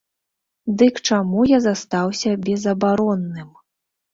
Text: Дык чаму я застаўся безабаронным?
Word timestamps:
Дык 0.81 0.93
чаму 1.09 1.45
я 1.51 1.59
застаўся 1.67 2.33
безабаронным? 2.49 3.49